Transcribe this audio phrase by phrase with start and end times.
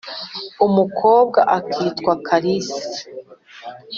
[0.65, 2.79] umukobwa akitwa kalisa